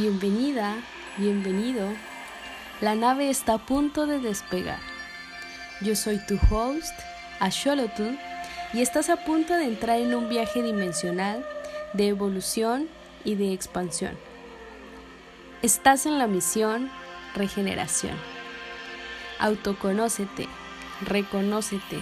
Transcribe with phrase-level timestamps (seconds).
[0.00, 0.76] Bienvenida,
[1.16, 1.88] bienvenido.
[2.80, 4.78] La nave está a punto de despegar.
[5.80, 6.94] Yo soy tu host,
[7.40, 8.16] Asholotl,
[8.72, 11.44] y estás a punto de entrar en un viaje dimensional
[11.94, 12.88] de evolución
[13.24, 14.16] y de expansión.
[15.62, 16.92] Estás en la misión
[17.34, 18.16] regeneración.
[19.40, 20.46] Autoconócete,
[21.00, 21.98] reconócete,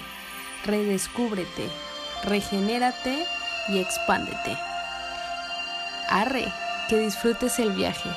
[0.67, 1.71] redescúbrete,
[2.25, 3.25] regenérate
[3.71, 4.55] y expándete.
[6.11, 6.53] Arre,
[6.89, 8.09] que disfrutes el viaje.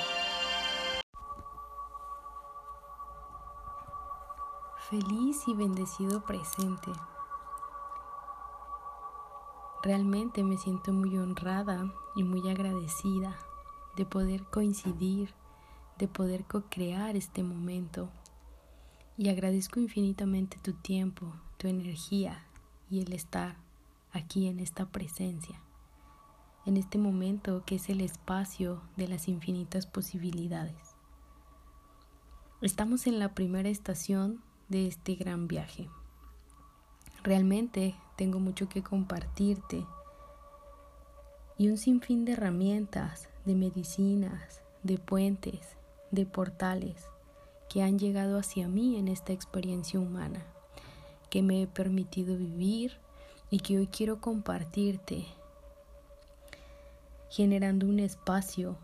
[4.89, 6.91] Feliz y bendecido presente.
[9.81, 13.35] Realmente me siento muy honrada y muy agradecida
[13.95, 15.33] de poder coincidir,
[15.97, 18.09] de poder co-crear este momento.
[19.17, 22.45] Y agradezco infinitamente tu tiempo, tu energía
[22.89, 23.55] y el estar
[24.11, 25.59] aquí en esta presencia
[26.69, 30.75] en este momento que es el espacio de las infinitas posibilidades.
[32.61, 35.89] Estamos en la primera estación de este gran viaje.
[37.23, 39.83] Realmente tengo mucho que compartirte
[41.57, 45.75] y un sinfín de herramientas, de medicinas, de puentes,
[46.11, 47.03] de portales
[47.67, 50.45] que han llegado hacia mí en esta experiencia humana,
[51.31, 52.99] que me he permitido vivir
[53.49, 55.25] y que hoy quiero compartirte
[57.29, 58.75] generando un espacio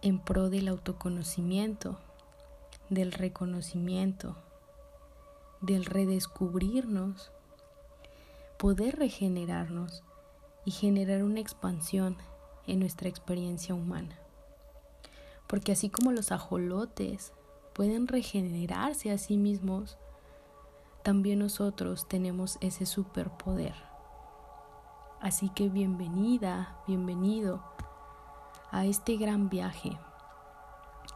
[0.00, 1.98] en pro del autoconocimiento,
[2.88, 4.36] del reconocimiento,
[5.60, 7.30] del redescubrirnos,
[8.58, 10.02] poder regenerarnos
[10.64, 12.16] y generar una expansión
[12.66, 14.18] en nuestra experiencia humana.
[15.46, 17.32] Porque así como los ajolotes
[17.74, 19.98] pueden regenerarse a sí mismos,
[21.02, 23.74] también nosotros tenemos ese superpoder
[25.26, 27.60] Así que bienvenida, bienvenido
[28.70, 29.98] a este gran viaje,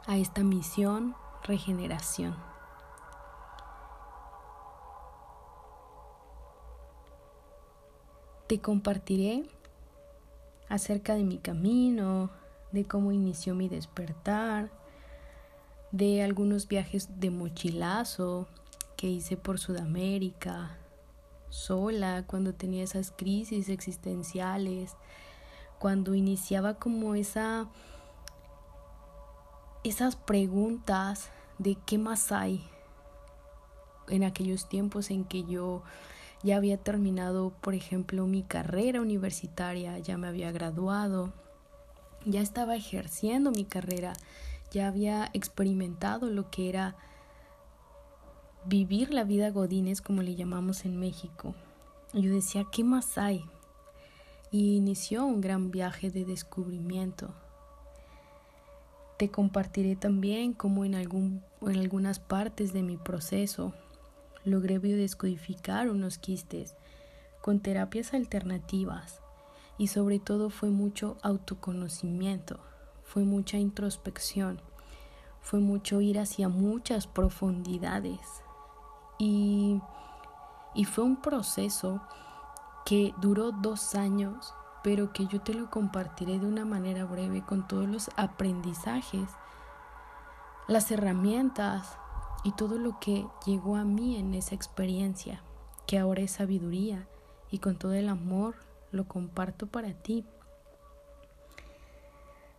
[0.04, 2.34] a esta misión regeneración.
[8.48, 9.44] Te compartiré
[10.68, 12.30] acerca de mi camino,
[12.72, 14.72] de cómo inició mi despertar,
[15.92, 18.48] de algunos viajes de mochilazo
[18.96, 20.80] que hice por Sudamérica,
[21.50, 24.96] sola, cuando tenía esas crisis existenciales,
[25.78, 27.68] cuando iniciaba como esa
[29.82, 32.62] esas preguntas de qué más hay
[34.08, 35.82] en aquellos tiempos en que yo
[36.42, 41.32] ya había terminado, por ejemplo, mi carrera universitaria, ya me había graduado,
[42.24, 44.14] ya estaba ejerciendo mi carrera,
[44.70, 46.96] ya había experimentado lo que era
[48.64, 51.54] vivir la vida godines como le llamamos en México.
[52.12, 53.44] Yo decía, ¿qué más hay?
[54.50, 57.32] Y inició un gran viaje de descubrimiento.
[59.16, 63.74] Te compartiré también cómo en, algún, en algunas partes de mi proceso
[64.44, 66.74] logré biodescodificar unos quistes
[67.40, 69.20] con terapias alternativas
[69.78, 72.60] y sobre todo fue mucho autoconocimiento,
[73.02, 74.60] fue mucha introspección,
[75.42, 78.20] fue mucho ir hacia muchas profundidades
[79.20, 79.82] y,
[80.86, 82.00] fue un proceso
[82.86, 87.68] que duró dos años, pero que yo te lo compartiré de una manera breve con
[87.68, 89.28] todos los aprendizajes,
[90.68, 91.98] las herramientas
[92.44, 95.42] y todo lo que llegó a mí en esa experiencia,
[95.86, 97.06] que ahora es sabiduría
[97.50, 98.54] y con todo el amor
[98.90, 100.24] lo comparto para ti.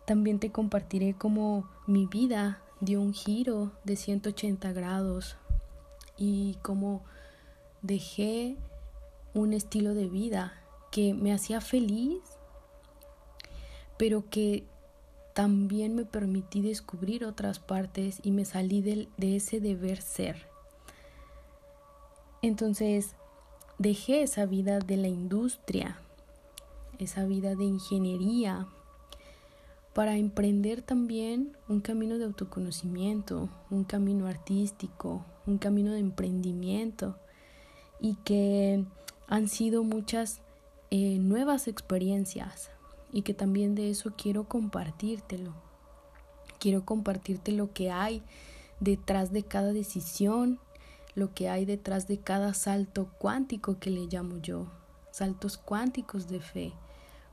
[0.06, 5.38] También te compartiré cómo mi vida dio un giro de 180 grados
[6.18, 7.04] y cómo
[7.82, 8.58] dejé
[9.34, 10.54] un estilo de vida
[10.92, 12.22] que me hacía feliz,
[13.98, 14.66] pero que
[15.34, 20.48] también me permití descubrir otras partes y me salí de, de ese deber ser.
[22.42, 23.16] Entonces
[23.78, 26.00] dejé esa vida de la industria,
[27.00, 28.68] esa vida de ingeniería,
[29.94, 37.18] para emprender también un camino de autoconocimiento, un camino artístico, un camino de emprendimiento
[38.00, 38.86] y que
[39.28, 40.42] han sido muchas
[40.92, 42.72] eh, nuevas experiencias
[43.12, 45.54] y que también de eso quiero compartírtelo.
[46.60, 48.24] Quiero compartirte lo que hay
[48.80, 50.60] detrás de cada decisión,
[51.16, 54.68] lo que hay detrás de cada salto cuántico que le llamo yo,
[55.12, 56.74] saltos cuánticos de fe,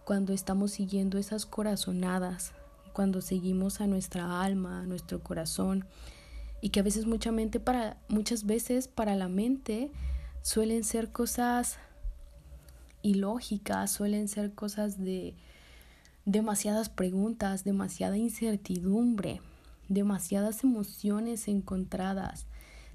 [0.09, 2.53] cuando estamos siguiendo esas corazonadas,
[2.95, 5.85] cuando seguimos a nuestra alma, a nuestro corazón,
[6.63, 9.91] y que a veces mucha mente para muchas veces para la mente
[10.41, 11.79] suelen ser cosas
[13.03, 15.35] ilógicas, suelen ser cosas de
[16.25, 19.43] demasiadas preguntas, demasiada incertidumbre,
[19.91, 22.47] demasiadas emociones encontradas,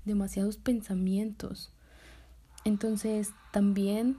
[0.04, 1.72] demasiados pensamientos.
[2.66, 4.18] Entonces también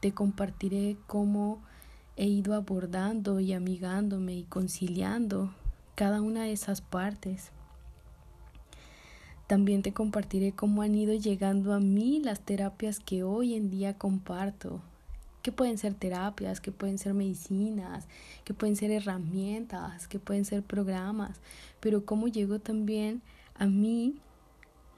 [0.00, 1.62] te compartiré cómo
[2.16, 5.52] he ido abordando y amigándome y conciliando
[5.94, 7.50] cada una de esas partes.
[9.46, 13.98] También te compartiré cómo han ido llegando a mí las terapias que hoy en día
[13.98, 14.80] comparto.
[15.42, 18.06] Que pueden ser terapias, que pueden ser medicinas,
[18.44, 21.38] que pueden ser herramientas, que pueden ser programas,
[21.80, 23.20] pero cómo llegó también
[23.54, 24.14] a mí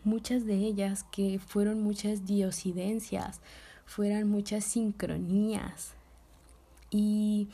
[0.05, 3.41] muchas de ellas que fueron muchas diosidencias,
[3.87, 5.97] fueran muchas sincronías.
[6.97, 7.49] Y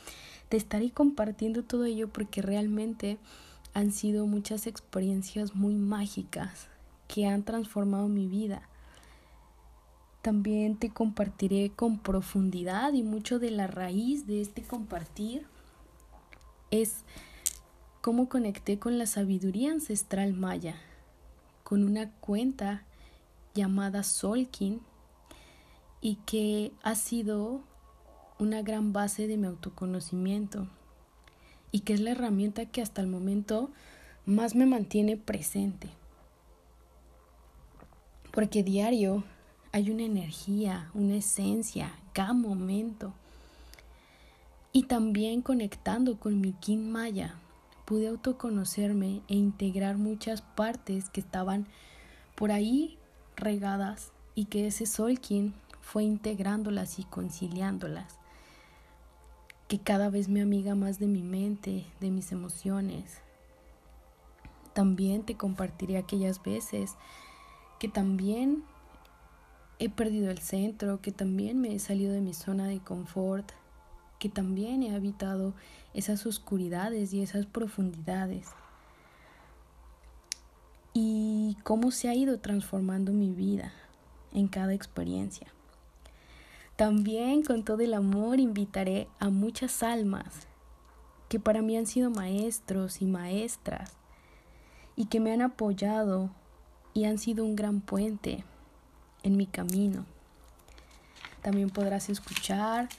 [0.47, 3.17] te estaré compartiendo todo ello porque realmente
[3.73, 6.67] han sido muchas experiencias muy mágicas
[7.09, 8.69] que han transformado mi vida.
[10.21, 15.45] También te compartiré con profundidad y mucho de la raíz de este compartir
[16.71, 17.03] es
[18.01, 20.75] cómo conecté con la sabiduría ancestral maya,
[21.65, 22.85] con una cuenta
[23.53, 24.79] llamada Solkin
[25.99, 27.61] y que ha sido
[28.39, 30.67] una gran base de mi autoconocimiento
[31.71, 33.69] y que es la herramienta que hasta el momento
[34.25, 35.89] más me mantiene presente
[38.33, 39.23] porque diario
[39.71, 43.13] hay una energía, una esencia, cada momento.
[44.71, 47.35] Y también conectando con mi Kin Maya,
[47.85, 51.67] pude autoconocerme e integrar muchas partes que estaban
[52.33, 52.97] por ahí
[53.35, 58.17] regadas y que ese Solkin fue integrándolas y conciliándolas.
[59.67, 63.19] Que cada vez me amiga más de mi mente, de mis emociones.
[64.73, 66.95] También te compartiré aquellas veces
[67.79, 68.63] que también
[69.79, 73.51] he perdido el centro, que también me he salido de mi zona de confort,
[74.19, 75.53] que también he habitado
[75.93, 78.47] esas oscuridades y esas profundidades.
[80.93, 83.73] Y cómo se ha ido transformando mi vida
[84.31, 85.47] en cada experiencia.
[86.75, 90.47] También con todo el amor invitaré a muchas almas
[91.29, 93.93] que para mí han sido maestros y maestras
[94.95, 96.31] y que me han apoyado
[96.95, 98.43] y han sido un gran puente
[99.21, 100.05] en mi camino.
[101.43, 102.89] También podrás escuchar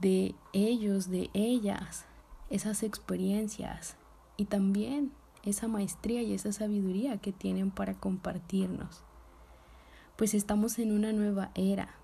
[0.00, 2.06] de ellos, de ellas,
[2.48, 3.96] esas experiencias
[4.38, 9.02] y también esa maestría y esa sabiduría que tienen para compartirnos.
[10.16, 11.97] Pues estamos en una nueva era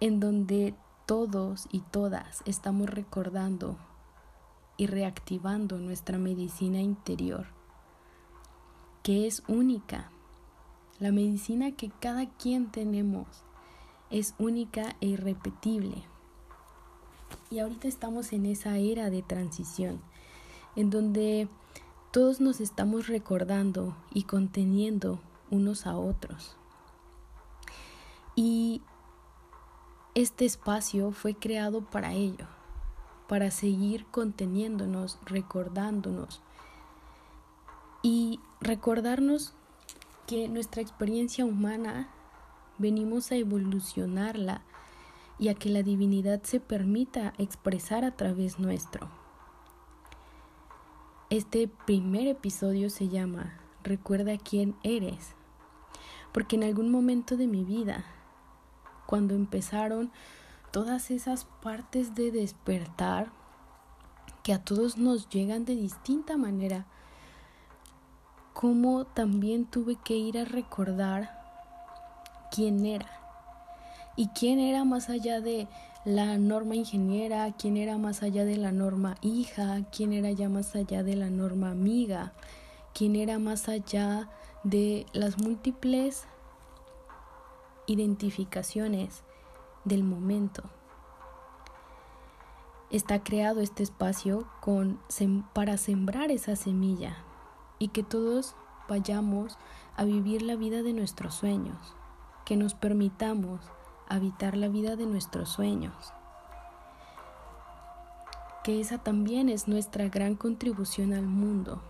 [0.00, 0.74] en donde
[1.06, 3.76] todos y todas estamos recordando
[4.76, 7.60] y reactivando nuestra medicina interior
[9.02, 10.10] que es única.
[10.98, 13.26] La medicina que cada quien tenemos
[14.10, 16.04] es única e irrepetible.
[17.50, 20.00] Y ahorita estamos en esa era de transición,
[20.76, 21.48] en donde
[22.10, 25.20] todos nos estamos recordando y conteniendo
[25.50, 26.56] unos a otros.
[28.36, 28.82] Y
[30.14, 32.46] este espacio fue creado para ello,
[33.28, 36.42] para seguir conteniéndonos, recordándonos,
[38.02, 39.52] y recordarnos
[40.26, 42.08] que nuestra experiencia humana
[42.78, 44.62] venimos a evolucionarla
[45.38, 49.08] y a que la divinidad se permita expresar a través nuestro.
[51.30, 55.34] Este primer episodio se llama Recuerda quién eres,
[56.32, 58.04] porque en algún momento de mi vida,
[59.10, 60.12] cuando empezaron
[60.70, 63.32] todas esas partes de despertar
[64.44, 66.86] que a todos nos llegan de distinta manera,
[68.54, 71.40] como también tuve que ir a recordar
[72.52, 73.10] quién era
[74.14, 75.66] y quién era más allá de
[76.04, 80.76] la norma ingeniera, quién era más allá de la norma hija, quién era ya más
[80.76, 82.32] allá de la norma amiga,
[82.94, 84.28] quién era más allá
[84.62, 86.26] de las múltiples
[87.90, 89.24] identificaciones
[89.84, 90.62] del momento.
[92.88, 94.46] Está creado este espacio
[95.52, 97.16] para sembrar esa semilla
[97.80, 98.54] y que todos
[98.88, 99.58] vayamos
[99.96, 101.96] a vivir la vida de nuestros sueños,
[102.44, 103.60] que nos permitamos
[104.08, 106.12] habitar la vida de nuestros sueños,
[108.62, 111.82] que esa también es nuestra gran contribución al mundo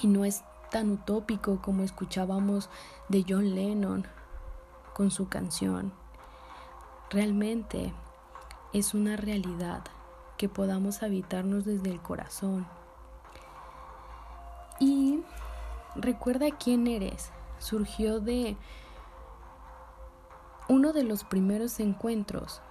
[0.00, 2.70] y no es tan utópico como escuchábamos
[3.10, 4.15] de John Lennon
[4.96, 5.92] con su canción.
[7.10, 7.92] Realmente
[8.72, 9.84] es una realidad
[10.38, 12.66] que podamos habitarnos desde el corazón
[14.80, 15.22] y
[15.96, 17.30] recuerda quién eres.
[17.58, 18.56] Surgió de
[20.70, 22.62] uno de los primeros encuentros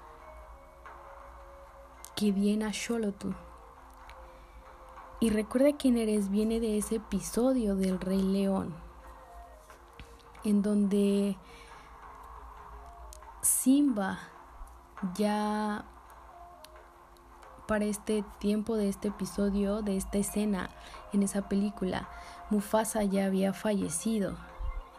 [2.16, 3.36] que viene a Xolotu.
[5.20, 8.74] Y recuerda quién eres viene de ese episodio del Rey León,
[10.44, 11.38] en donde
[13.66, 14.20] Simba
[15.18, 15.86] ya
[17.68, 20.70] para este tiempo de este episodio, de esta escena
[21.14, 22.08] en esa película,
[22.52, 24.38] Mufasa ya había fallecido.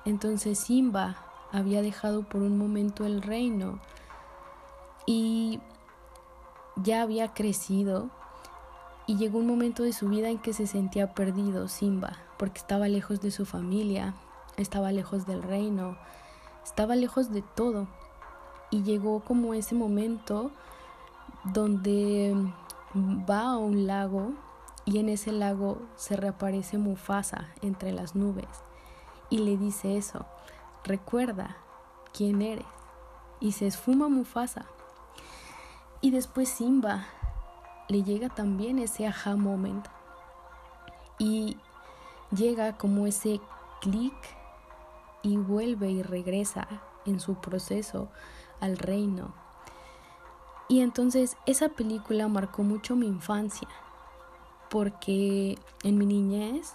[0.04, 1.14] Entonces Simba
[1.52, 3.78] había dejado por un momento el reino
[5.06, 5.61] y
[6.75, 8.11] ya había crecido
[9.06, 12.88] y llegó un momento de su vida en que se sentía perdido Simba, porque estaba
[12.88, 14.14] lejos de su familia,
[14.56, 15.96] estaba lejos del reino,
[16.64, 17.87] estaba lejos de todo.
[18.70, 20.50] Y llegó como ese momento
[21.44, 22.35] donde
[22.94, 24.32] va a un lago
[24.85, 28.46] y en ese lago se reaparece Mufasa entre las nubes
[29.30, 30.26] y le dice eso,
[30.85, 31.56] recuerda
[32.12, 32.66] quién eres.
[33.40, 34.66] Y se esfuma Mufasa.
[36.00, 37.06] Y después Simba
[37.88, 39.87] le llega también ese aha moment.
[41.18, 41.58] Y
[42.30, 43.40] llega como ese
[43.80, 44.14] clic
[45.23, 46.68] y vuelve y regresa
[47.04, 48.08] en su proceso
[48.61, 49.35] al reino.
[50.69, 53.69] Y entonces esa película marcó mucho mi infancia,
[54.69, 56.75] porque en mi niñez,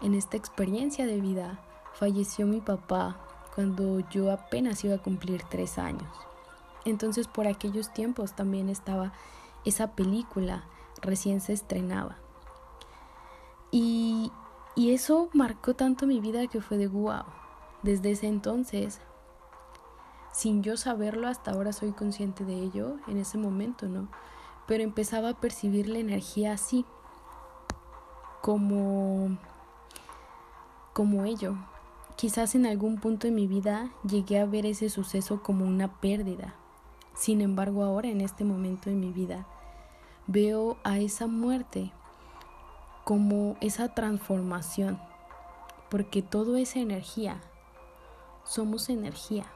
[0.00, 1.60] en esta experiencia de vida,
[1.92, 3.18] falleció mi papá
[3.54, 6.10] cuando yo apenas iba a cumplir tres años.
[6.84, 9.12] Entonces por aquellos tiempos también estaba
[9.64, 10.64] esa película,
[11.00, 12.16] recién se estrenaba.
[13.70, 14.32] Y,
[14.76, 17.24] y eso marcó tanto mi vida que fue de wow.
[17.82, 19.00] Desde ese entonces,
[20.34, 24.08] sin yo saberlo, hasta ahora soy consciente de ello, en ese momento, ¿no?
[24.66, 26.84] Pero empezaba a percibir la energía así,
[28.42, 29.38] como,
[30.92, 31.54] como ello.
[32.16, 36.54] Quizás en algún punto de mi vida llegué a ver ese suceso como una pérdida,
[37.14, 39.46] sin embargo, ahora en este momento de mi vida,
[40.26, 41.92] veo a esa muerte
[43.04, 44.98] como esa transformación,
[45.90, 47.40] porque todo es energía,
[48.42, 49.46] somos energía,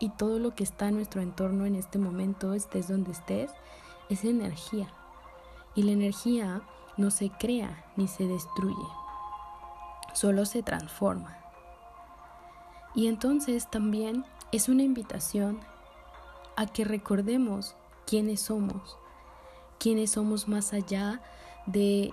[0.00, 3.50] y todo lo que está en nuestro entorno en este momento, estés donde estés,
[4.08, 4.88] es energía,
[5.76, 6.62] y la energía
[6.96, 8.88] no se crea ni se destruye,
[10.14, 11.36] solo se transforma.
[12.94, 15.60] Y entonces también es una invitación
[16.56, 17.76] a que recordemos
[18.06, 18.98] quiénes somos,
[19.78, 21.20] quiénes somos más allá
[21.66, 22.12] de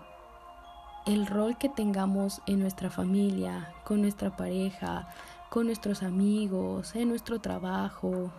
[1.08, 5.08] el rol que tengamos en nuestra familia, con nuestra pareja,
[5.50, 8.32] con nuestros amigos, en nuestro trabajo.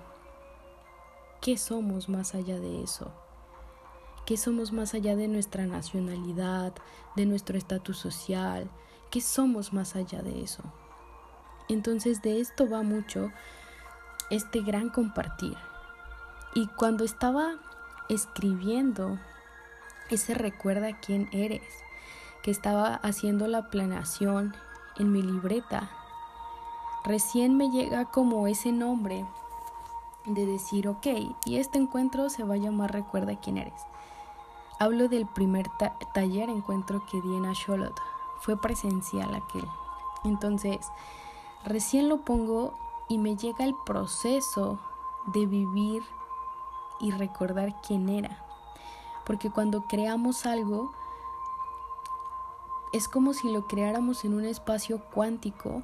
[1.40, 3.10] ¿Qué somos más allá de eso?
[4.26, 6.74] ¿Qué somos más allá de nuestra nacionalidad,
[7.16, 8.68] de nuestro estatus social?
[9.10, 10.62] ¿Qué somos más allá de eso?
[11.68, 13.32] Entonces de esto va mucho
[14.30, 15.56] este gran compartir.
[16.54, 17.56] Y cuando estaba
[18.08, 19.18] escribiendo
[20.10, 21.62] ese recuerda quién eres,
[22.42, 24.54] que estaba haciendo la planeación
[24.96, 25.90] en mi libreta,
[27.04, 29.24] recién me llega como ese nombre
[30.24, 31.06] de decir, ok,
[31.44, 33.80] y este encuentro se va a llamar Recuerda quién eres.
[34.78, 35.66] Hablo del primer
[36.14, 38.00] taller encuentro que di en Asholot.
[38.40, 39.66] Fue presencial aquel.
[40.24, 40.78] Entonces,
[41.64, 42.74] recién lo pongo
[43.08, 44.78] y me llega el proceso
[45.26, 46.02] de vivir
[47.00, 48.44] y recordar quién era.
[49.24, 50.92] Porque cuando creamos algo,
[52.92, 55.82] es como si lo creáramos en un espacio cuántico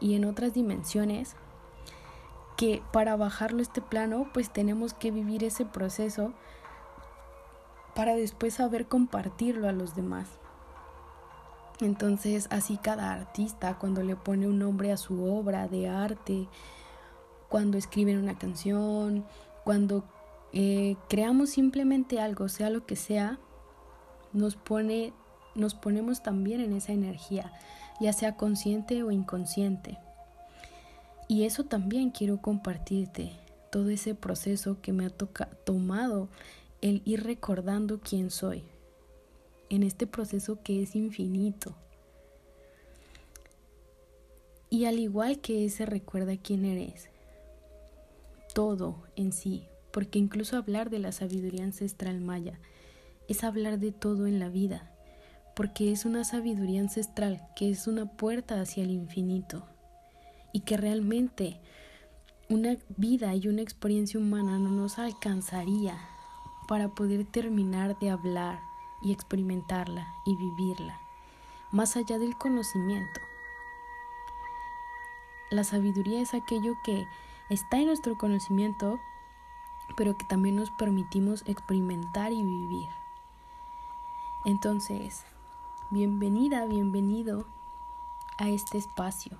[0.00, 1.36] y en otras dimensiones,
[2.56, 6.32] que para bajarlo a este plano, pues tenemos que vivir ese proceso
[7.94, 10.28] para después saber compartirlo a los demás.
[11.80, 16.48] Entonces, así cada artista, cuando le pone un nombre a su obra de arte,
[17.48, 19.26] cuando escriben una canción,
[19.64, 20.04] cuando
[20.52, 23.38] eh, creamos simplemente algo, sea lo que sea,
[24.32, 25.12] nos pone,
[25.54, 27.52] nos ponemos también en esa energía,
[28.00, 29.98] ya sea consciente o inconsciente.
[31.28, 33.32] Y eso también quiero compartirte,
[33.70, 36.28] todo ese proceso que me ha tomado
[36.80, 38.64] el ir recordando quién soy,
[39.70, 41.74] en este proceso que es infinito.
[44.70, 47.08] Y al igual que ese recuerda quién eres,
[48.54, 52.60] todo en sí porque incluso hablar de la sabiduría ancestral maya
[53.28, 54.94] es hablar de todo en la vida,
[55.56, 59.66] porque es una sabiduría ancestral que es una puerta hacia el infinito
[60.52, 61.58] y que realmente
[62.50, 65.98] una vida y una experiencia humana no nos alcanzaría
[66.68, 68.60] para poder terminar de hablar
[69.02, 71.00] y experimentarla y vivirla,
[71.72, 73.20] más allá del conocimiento.
[75.50, 77.06] La sabiduría es aquello que
[77.48, 78.98] está en nuestro conocimiento,
[79.96, 82.88] pero que también nos permitimos experimentar y vivir.
[84.44, 85.24] Entonces,
[85.90, 87.46] bienvenida, bienvenido
[88.38, 89.38] a este espacio.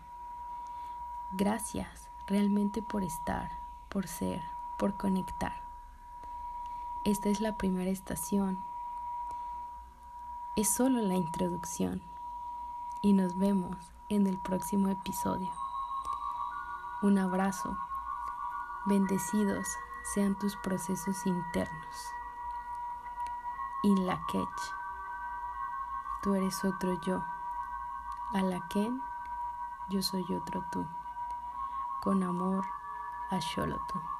[1.33, 3.51] Gracias realmente por estar,
[3.89, 4.41] por ser,
[4.79, 5.61] por conectar.
[7.05, 8.61] Esta es la primera estación.
[10.55, 12.01] Es solo la introducción
[13.03, 15.51] y nos vemos en el próximo episodio.
[17.03, 17.77] Un abrazo.
[18.87, 19.67] Bendecidos
[20.15, 22.13] sean tus procesos internos.
[23.83, 24.76] In la quech.
[26.27, 27.23] Tú eres otro yo.
[28.35, 29.01] A la quien
[29.89, 30.85] yo soy otro tú.
[32.03, 32.65] Con amor
[33.31, 34.16] a Xolotu.